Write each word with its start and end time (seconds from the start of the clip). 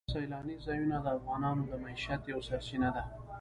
سیلاني 0.13 0.55
ځایونه 0.65 0.97
د 1.01 1.07
افغانانو 1.17 1.61
د 1.71 1.73
معیشت 1.83 2.21
یوه 2.31 2.43
سرچینه 2.49 2.89
ده. 2.95 3.03